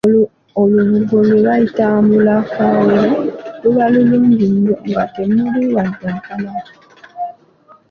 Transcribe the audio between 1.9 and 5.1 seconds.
Mbulaakawero luba lulungi nnyo nga